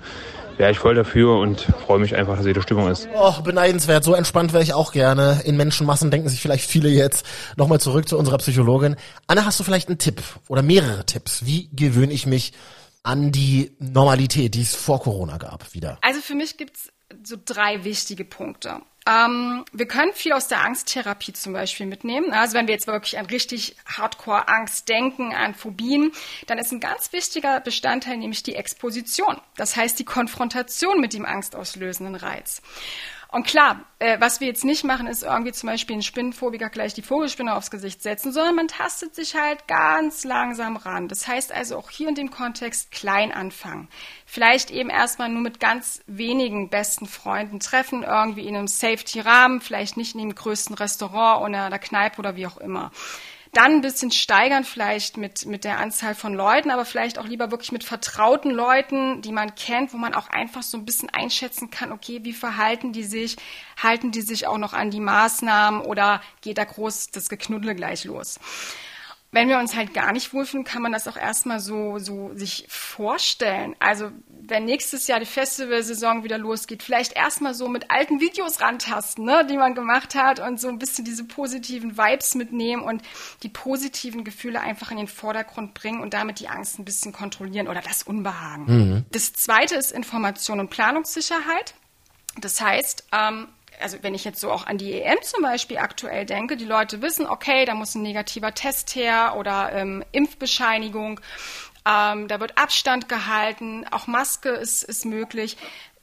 wäre 0.57 0.71
ich 0.71 0.79
voll 0.79 0.95
dafür 0.95 1.39
und 1.39 1.61
freue 1.61 1.99
mich 1.99 2.15
einfach, 2.17 2.37
dass 2.37 2.47
jede 2.47 2.63
Stimmung 2.63 2.91
ist. 2.91 3.09
Oh, 3.15 3.41
beneidenswert. 3.43 4.05
So 4.05 4.15
entspannt 4.15 4.53
wäre 4.53 4.63
ich 4.63 4.75
auch 4.75 4.93
gerne. 4.93 5.43
In 5.45 5.57
Menschenmassen 5.57 6.11
denken 6.11 6.29
sich 6.29 6.41
vielleicht 6.41 6.69
viele 6.69 6.89
jetzt. 6.89 7.27
Nochmal 7.57 7.81
zurück 7.81 8.09
zu 8.09 8.19
unserer 8.19 8.39
Psychologin. 8.39 8.97
Anna, 9.27 9.45
hast 9.45 9.59
du 9.61 9.65
vielleicht 9.65 9.89
einen 9.89 9.99
Tipp 9.99 10.23
oder 10.49 10.63
mehrere 10.63 11.05
Tipps? 11.05 11.45
Wie 11.45 11.69
gewöhne 11.73 12.13
ich 12.13 12.27
mich 12.27 12.53
an 13.05 13.31
die 13.31 13.71
Normalität, 13.79 14.55
die 14.55 14.63
es 14.63 14.75
vor 14.75 15.01
Corona 15.01 15.37
gab, 15.37 15.73
wieder? 15.75 15.99
Also 16.01 16.21
für 16.21 16.35
mich 16.35 16.57
gibt's 16.57 16.91
so 17.23 17.37
drei 17.43 17.85
wichtige 17.85 18.25
Punkte. 18.25 18.81
Ähm, 19.07 19.67
wir 19.73 19.87
können 19.87 20.13
viel 20.15 20.33
aus 20.33 20.49
der 20.49 20.65
Angsttherapie 20.65 21.35
zum 21.35 21.53
Beispiel 21.53 21.85
mitnehmen. 21.85 22.33
Also 22.33 22.55
wenn 22.55 22.67
wir 22.67 22.75
jetzt 22.75 22.87
wirklich 22.87 23.19
an 23.19 23.27
richtig 23.27 23.77
Hardcore-Angst 23.85 24.89
denken, 24.89 25.35
an 25.35 25.55
Phobien, 25.55 26.13
dann 26.47 26.59
ist 26.59 26.73
ein 26.73 26.81
ganz 26.81 27.13
wichtiger 27.13 27.61
Bestandteil 27.61 28.17
nämlich 28.17 28.43
die 28.43 28.55
Exposition. 28.55 29.37
Das 29.57 29.77
heißt 29.77 29.99
die 29.99 30.07
Konfrontation 30.07 31.01
mit 31.01 31.13
dem 31.13 31.27
angstauslösenden 31.27 32.15
Reiz. 32.15 32.63
Und 33.35 33.45
klar, 33.45 33.85
äh, 33.99 34.21
was 34.21 34.39
wir 34.39 34.47
jetzt 34.47 34.65
nicht 34.65 34.85
machen, 34.85 35.09
ist 35.09 35.25
irgendwie 35.25 35.51
zum 35.51 35.69
Beispiel 35.69 35.95
einen 35.95 36.03
Spinnenphobiker 36.03 36.69
gleich 36.69 36.95
die 36.95 37.03
Vogelspinne 37.03 37.57
aufs 37.57 37.73
Gesicht 37.73 38.01
setzen, 38.01 38.31
sondern 38.31 38.55
man 38.55 38.69
tastet 38.69 39.17
sich 39.17 39.35
halt 39.35 39.67
ganz 39.67 40.23
langsam 40.23 40.77
ran. 40.77 41.09
Das 41.09 41.27
heißt 41.27 41.51
also 41.51 41.77
auch 41.77 41.91
hier 41.91 42.09
in 42.09 42.15
dem 42.15 42.31
Kontext 42.31 42.93
klein 42.93 43.33
anfangen. 43.33 43.89
Vielleicht 44.25 44.71
eben 44.71 44.89
erstmal 44.89 45.31
nur 45.31 45.43
mit 45.43 45.59
ganz 45.59 46.05
wenigen 46.07 46.71
besten 46.71 47.07
Freunden 47.07 47.59
treffen, 47.59 48.05
irgendwie 48.05 48.47
in 48.47 48.55
einem 48.55 48.69
Safety-Rahmen, 48.69 49.61
vielleicht 49.61 49.97
nicht 49.97 50.15
in 50.15 50.21
dem 50.21 50.37
größten 50.37 50.77
Restaurant 50.77 51.43
oder 51.43 51.71
der 51.71 51.81
Kneipe 51.81 52.21
oder 52.21 52.37
wie 52.37 52.47
auch 52.47 52.59
immer 52.59 52.93
dann 53.57 53.73
ein 53.73 53.81
bisschen 53.81 54.11
steigern 54.11 54.65
vielleicht 54.65 55.17
mit, 55.17 55.47
mit 55.47 55.65
der 55.65 55.79
Anzahl 55.79 56.15
von 56.15 56.35
Leuten, 56.35 56.71
aber 56.71 56.85
vielleicht 56.85 57.19
auch 57.19 57.27
lieber 57.27 57.51
wirklich 57.51 57.73
mit 57.73 57.85
vertrauten 57.85 58.51
Leuten, 58.51 59.23
die 59.23 59.33
man 59.33 59.55
kennt, 59.55 59.93
wo 59.93 59.97
man 59.97 60.15
auch 60.15 60.29
einfach 60.29 60.63
so 60.63 60.77
ein 60.77 60.85
bisschen 60.85 61.11
einschätzen 61.11 61.71
kann, 61.71 61.93
okay, 61.93 62.21
wie 62.23 62.33
verhalten 62.33 62.93
die 62.93 63.05
sich, 63.05 63.37
halten 63.83 64.11
die 64.11 64.23
sich 64.23 64.47
auch 64.47 64.59
noch 64.59 64.73
an 64.73 64.91
die 64.91 65.01
Maßnahmen 65.01 65.81
oder 65.81 66.21
geht 66.43 66.59
da 66.59 66.65
groß 66.65 67.11
das 67.11 67.29
Geknuddle 67.29 67.75
gleich 67.75 68.05
los? 68.05 68.39
Wenn 69.35 69.49
wir 69.49 69.59
uns 69.59 69.75
halt 69.75 69.93
gar 69.93 70.13
nicht 70.13 70.33
wohlfühlen, 70.33 70.65
kann 70.65 70.81
man 70.81 70.93
das 70.93 71.09
auch 71.09 71.17
erstmal 71.17 71.59
so, 71.59 71.99
so 71.99 72.31
sich 72.35 72.67
vorstellen. 72.69 73.75
Also 73.81 74.13
wenn 74.29 74.65
nächstes 74.65 75.09
Jahr 75.09 75.19
die 75.19 75.27
Festivalsaison 75.27 76.23
wieder 76.23 76.39
losgeht, 76.39 76.85
vielleicht 76.85 77.15
erstmal 77.15 77.53
so 77.53 77.67
mit 77.67 77.91
alten 77.91 78.21
Videos 78.21 78.61
rantasten, 78.61 79.25
ne, 79.25 79.45
die 79.51 79.57
man 79.57 79.75
gemacht 79.75 80.15
hat 80.15 80.39
und 80.39 80.61
so 80.61 80.69
ein 80.69 80.79
bisschen 80.79 81.05
diese 81.05 81.25
positiven 81.25 81.99
Vibes 81.99 82.37
mitnehmen 82.37 82.85
und 82.85 83.03
die 83.43 83.49
positiven 83.49 84.23
Gefühle 84.23 84.61
einfach 84.61 84.93
in 84.93 84.99
den 84.99 85.09
Vordergrund 85.09 85.75
bringen 85.75 86.01
und 86.01 86.15
damit 86.15 86.39
die 86.39 86.47
Angst 86.47 86.79
ein 86.79 86.85
bisschen 86.85 87.13
kontrollieren 87.13 87.67
oder 87.67 87.81
das 87.81 88.05
Unbehagen. 88.05 88.65
Mhm. 88.67 89.05
Das 89.11 89.33
zweite 89.33 89.75
ist 89.75 89.91
Information 89.91 90.61
und 90.61 90.71
Planungssicherheit. 90.71 91.75
Das 92.41 92.61
heißt, 92.61 93.09
ähm, 93.13 93.49
also 93.81 93.99
wenn 94.03 94.15
ich 94.15 94.25
jetzt 94.25 94.41
so 94.41 94.51
auch 94.51 94.67
an 94.67 94.79
die 94.79 95.01
EM 95.01 95.19
zum 95.23 95.43
Beispiel 95.43 95.79
aktuell 95.79 96.27
denke, 96.27 96.57
die 96.57 96.65
Leute 96.65 97.03
wissen, 97.03 97.27
okay, 97.27 97.65
da 97.65 97.75
muss 97.75 97.95
ein 97.95 98.03
negativer 98.03 98.55
Test 98.55 98.95
her 98.95 99.35
oder 99.37 99.73
ähm, 99.73 100.05
Impfbescheinigung, 100.13 101.21
ähm, 101.87 102.29
da 102.29 102.41
wird 102.41 102.57
Abstand 102.57 103.09
gehalten, 103.09 103.87
auch 103.91 104.07
Maske 104.07 104.51
ist, 104.51 104.83
ist 104.85 105.05
möglich. 105.05 105.57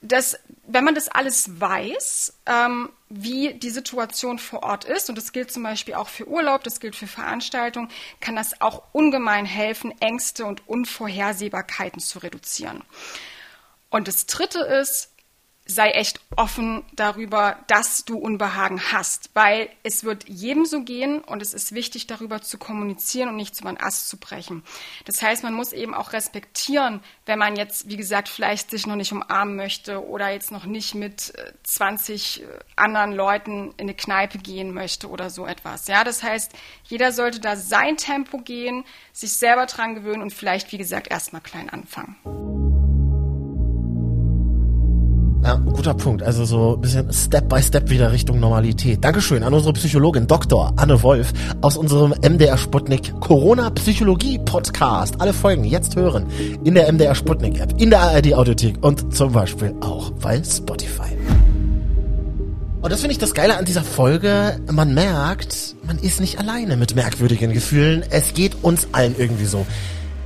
Das, 0.03 0.39
wenn 0.65 0.83
man 0.83 0.95
das 0.95 1.09
alles 1.09 1.59
weiß, 1.59 2.33
ähm, 2.47 2.89
wie 3.09 3.53
die 3.53 3.69
Situation 3.69 4.39
vor 4.39 4.63
Ort 4.63 4.85
ist, 4.85 5.09
und 5.09 5.17
das 5.17 5.31
gilt 5.31 5.51
zum 5.51 5.63
Beispiel 5.63 5.93
auch 5.93 6.07
für 6.07 6.27
Urlaub, 6.27 6.63
das 6.63 6.79
gilt 6.79 6.95
für 6.95 7.07
Veranstaltungen, 7.07 7.89
kann 8.19 8.35
das 8.35 8.61
auch 8.61 8.83
ungemein 8.93 9.45
helfen, 9.45 9.93
Ängste 10.01 10.45
und 10.45 10.67
Unvorhersehbarkeiten 10.67 11.99
zu 11.99 12.19
reduzieren. 12.19 12.83
Und 13.89 14.07
das 14.07 14.25
Dritte 14.25 14.59
ist, 14.59 15.11
sei 15.65 15.91
echt 15.91 16.19
offen 16.35 16.83
darüber, 16.93 17.57
dass 17.67 18.03
du 18.03 18.17
Unbehagen 18.17 18.81
hast, 18.91 19.29
weil 19.33 19.69
es 19.83 20.03
wird 20.03 20.27
jedem 20.27 20.65
so 20.65 20.81
gehen 20.81 21.19
und 21.19 21.41
es 21.41 21.53
ist 21.53 21.73
wichtig, 21.73 22.07
darüber 22.07 22.41
zu 22.41 22.57
kommunizieren 22.57 23.29
und 23.29 23.35
nicht 23.35 23.59
über 23.59 23.71
den 23.71 23.79
Ast 23.79 24.09
zu 24.09 24.17
brechen. 24.17 24.63
Das 25.05 25.21
heißt, 25.21 25.43
man 25.43 25.53
muss 25.53 25.71
eben 25.71 25.93
auch 25.93 26.13
respektieren, 26.13 27.01
wenn 27.25 27.39
man 27.39 27.55
jetzt, 27.55 27.87
wie 27.89 27.97
gesagt, 27.97 28.27
vielleicht 28.27 28.71
sich 28.71 28.87
noch 28.87 28.95
nicht 28.95 29.11
umarmen 29.11 29.55
möchte 29.55 30.05
oder 30.05 30.29
jetzt 30.29 30.51
noch 30.51 30.65
nicht 30.65 30.95
mit 30.95 31.33
20 31.63 32.41
äh, 32.41 32.43
äh, 32.43 32.59
anderen 32.75 33.13
Leuten 33.13 33.73
in 33.77 33.81
eine 33.81 33.93
Kneipe 33.93 34.39
gehen 34.39 34.73
möchte 34.73 35.09
oder 35.09 35.29
so 35.29 35.45
etwas. 35.45 35.87
Ja, 35.87 36.03
das 36.03 36.23
heißt, 36.23 36.51
jeder 36.85 37.11
sollte 37.11 37.39
da 37.39 37.55
sein 37.55 37.97
Tempo 37.97 38.39
gehen, 38.39 38.83
sich 39.13 39.33
selber 39.33 39.65
dran 39.67 39.95
gewöhnen 39.95 40.21
und 40.21 40.33
vielleicht, 40.33 40.71
wie 40.71 40.77
gesagt, 40.77 41.09
erstmal 41.09 41.41
klein 41.41 41.69
anfangen. 41.69 42.60
Guter 45.57 45.93
Punkt. 45.93 46.23
Also 46.23 46.45
so 46.45 46.75
ein 46.75 46.81
bisschen 46.81 47.11
Step 47.11 47.49
by 47.49 47.61
Step 47.61 47.89
wieder 47.89 48.11
Richtung 48.11 48.39
Normalität. 48.39 49.03
Dankeschön 49.03 49.43
an 49.43 49.53
unsere 49.53 49.73
Psychologin 49.73 50.27
Dr. 50.27 50.73
Anne 50.75 51.01
Wolf 51.03 51.33
aus 51.61 51.77
unserem 51.77 52.13
MDR 52.21 52.57
Sputnik 52.57 53.13
Corona 53.19 53.69
Psychologie 53.71 54.39
Podcast. 54.39 55.19
Alle 55.19 55.33
Folgen 55.33 55.63
jetzt 55.63 55.95
hören 55.95 56.25
in 56.63 56.75
der 56.75 56.91
MDR 56.91 57.15
Sputnik 57.15 57.59
App, 57.59 57.73
in 57.79 57.89
der 57.89 58.01
ARD 58.01 58.33
Audiothek 58.33 58.83
und 58.83 59.13
zum 59.15 59.31
Beispiel 59.31 59.73
auch 59.81 60.11
bei 60.11 60.41
Spotify. 60.43 61.17
Und 62.81 62.91
das 62.91 63.01
finde 63.01 63.13
ich 63.13 63.19
das 63.19 63.33
Geile 63.33 63.57
an 63.57 63.65
dieser 63.65 63.83
Folge. 63.83 64.59
Man 64.71 64.93
merkt, 64.93 65.75
man 65.85 65.99
ist 65.99 66.19
nicht 66.19 66.39
alleine 66.39 66.77
mit 66.77 66.95
merkwürdigen 66.95 67.53
Gefühlen. 67.53 68.03
Es 68.09 68.33
geht 68.33 68.63
uns 68.63 68.87
allen 68.91 69.15
irgendwie 69.17 69.45
so 69.45 69.67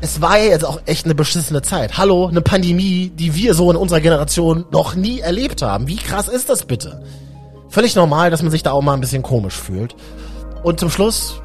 es 0.06 0.22
war 0.22 0.38
ja 0.38 0.52
jetzt 0.52 0.66
auch 0.66 0.82
echt 0.86 1.06
eine 1.06 1.16
beschissene 1.16 1.64
Zeit. 1.64 1.98
Hallo, 1.98 2.28
eine 2.28 2.42
Pandemie, 2.42 3.12
die 3.16 3.34
wir 3.34 3.56
so 3.56 3.72
in 3.72 3.76
unserer 3.76 4.02
Generation 4.02 4.66
noch 4.70 4.94
nie 4.94 5.20
erlebt 5.20 5.64
haben. 5.64 5.88
Wie 5.88 5.96
krass 5.96 6.28
ist 6.28 6.48
das 6.48 6.64
bitte? 6.64 7.04
Völlig 7.70 7.96
normal, 7.96 8.30
dass 8.30 8.44
man 8.44 8.52
sich 8.52 8.62
da 8.62 8.72
auch 8.72 8.84
mal 8.84 8.94
ein 8.94 9.02
bisschen 9.02 9.24
komisch 9.24 9.56
fühlt. 9.56 9.96
Und 10.62 10.80
zum 10.80 10.92
Schluss 10.92 11.42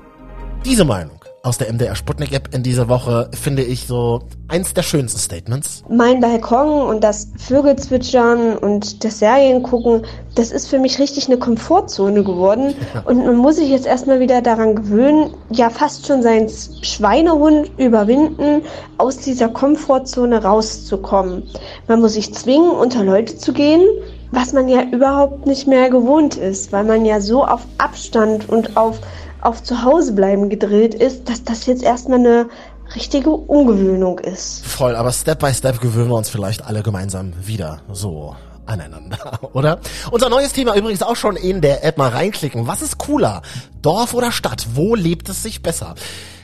diese 0.67 0.85
Meinung 0.85 1.20
aus 1.43 1.57
der 1.57 1.73
MDR 1.73 1.95
Sputnik 1.95 2.33
App 2.33 2.55
in 2.55 2.63
dieser 2.63 2.89
Woche 2.89 3.31
finde 3.33 3.63
ich 3.63 3.87
so 3.87 4.21
eins 4.49 4.75
der 4.75 4.83
schönsten 4.83 5.19
Statements. 5.19 5.83
Mein 5.89 6.21
Balkon 6.21 6.83
und 6.83 7.03
das 7.03 7.29
Vögelzwitschern 7.39 8.59
und 8.59 9.05
das 9.05 9.21
Serien 9.21 9.63
gucken, 9.63 10.03
das 10.35 10.51
ist 10.51 10.69
für 10.69 10.79
mich 10.79 10.99
richtig 10.99 11.29
eine 11.29 11.39
Komfortzone 11.39 12.23
geworden. 12.25 12.75
Ja. 12.95 13.01
Und 13.05 13.25
man 13.25 13.37
muss 13.37 13.57
sich 13.57 13.69
jetzt 13.71 13.87
erstmal 13.87 14.21
wieder 14.21 14.43
daran 14.43 14.77
gewöhnen, 14.77 15.35
ja 15.51 15.71
fast 15.71 16.07
schon 16.07 16.23
seinen 16.23 16.49
Schweinehund 16.83 17.71
überwinden, 17.79 18.63
aus 18.99 19.17
dieser 19.17 19.49
Komfortzone 19.49 20.43
rauszukommen. 20.43 21.43
Man 21.89 22.01
muss 22.01 22.13
sich 22.13 22.33
zwingen, 22.35 22.71
unter 22.71 23.03
Leute 23.03 23.37
zu 23.37 23.53
gehen, 23.53 23.83
was 24.31 24.53
man 24.53 24.69
ja 24.69 24.83
überhaupt 24.83 25.47
nicht 25.47 25.67
mehr 25.67 25.91
gewohnt 25.91 26.37
ist, 26.37 26.73
weil 26.73 26.85
man 26.85 27.05
ja 27.05 27.21
so 27.21 27.45
auf 27.45 27.63
Abstand 27.79 28.49
und 28.49 28.77
auf 28.77 29.01
auf 29.43 29.63
Zuhausebleiben 29.63 30.49
gedrillt 30.49 30.95
ist, 30.95 31.29
dass 31.29 31.45
das 31.45 31.67
jetzt 31.67 31.83
erstmal 31.83 32.19
eine 32.19 32.49
richtige 32.95 33.31
Ungewöhnung 33.31 34.19
ist. 34.19 34.65
Voll, 34.65 34.97
aber 34.97 35.13
Step 35.13 35.39
by 35.39 35.53
Step 35.55 35.81
gewöhnen 35.81 36.09
wir 36.09 36.17
uns 36.17 36.29
vielleicht 36.29 36.65
alle 36.65 36.83
gemeinsam 36.83 37.33
wieder 37.41 37.81
so 37.93 38.35
aneinander, 38.67 39.39
oder? 39.53 39.81
Unser 40.11 40.29
neues 40.29 40.53
Thema 40.53 40.77
übrigens 40.77 41.03
auch 41.03 41.17
schon 41.17 41.37
in 41.37 41.61
der 41.61 41.85
App 41.85 41.99
mal 41.99 42.11
reinklicken. 42.11 42.67
Was 42.67 42.83
ist 42.83 42.99
cooler? 42.99 43.43
Dorf 43.83 44.15
oder 44.15 44.33
Stadt? 44.33 44.69
Wo 44.75 44.95
lebt 44.95 45.29
es 45.29 45.43
sich 45.43 45.63
besser? 45.63 45.95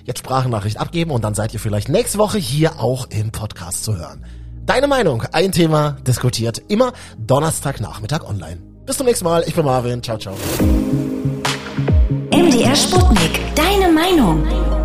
Jetzt 0.05 0.19
Sprachnachricht 0.19 0.79
abgeben 0.79 1.11
und 1.11 1.25
dann 1.25 1.35
seid 1.35 1.53
ihr 1.53 1.61
vielleicht 1.61 1.89
nächste 1.89 2.19
Woche 2.19 2.39
hier 2.39 2.81
auch 2.81 3.07
im 3.11 3.33
Podcast 3.33 3.85
zu 3.85 3.97
hören. 3.97 4.25
Deine 4.65 4.89
Meinung, 4.89 5.23
ein 5.33 5.53
Thema 5.53 5.97
diskutiert, 6.07 6.61
immer 6.69 6.93
Donnerstagnachmittag 7.19 8.29
online. 8.29 8.59
Bis 8.85 8.97
zum 8.97 9.07
nächsten 9.07 9.25
Mal, 9.25 9.45
ich 9.47 9.55
bin 9.55 9.65
Marvin, 9.65 10.03
ciao, 10.03 10.19
ciao. 10.19 10.35
Sputnik. 12.77 13.41
Deine 13.55 13.89
Meinung. 13.89 14.76